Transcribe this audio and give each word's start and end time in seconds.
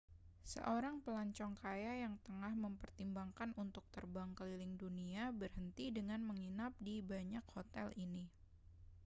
seorang 0.51 0.95
pelancong 1.05 1.53
kaya 1.63 1.91
yang 2.03 2.13
tengah 2.25 2.49
mempertimbangkan 2.63 3.49
untuk 3.63 3.85
terbang 3.95 4.29
keliling 4.37 4.73
dunia 4.83 5.23
berhenti 5.41 5.85
dengan 5.97 6.19
menginap 6.29 6.73
di 6.87 6.95
banyak 7.11 7.45
hotel 7.55 7.87
ini 8.05 8.23